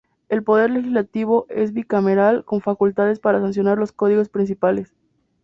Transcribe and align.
El 0.29 0.41
poder 0.43 0.71
legislativo 0.71 1.45
es 1.49 1.73
bicameral 1.73 2.43
con 2.43 2.59
facultades 2.61 3.19
para 3.19 3.39
sancionar 3.39 3.77
los 3.77 3.91
códigos 3.91 4.29
principales. 4.29 4.95